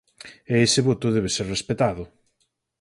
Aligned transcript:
E 0.53 0.55
ese 0.67 0.81
voto 0.87 1.07
debe 1.15 1.29
ser 1.35 1.45
respectado. 1.55 2.03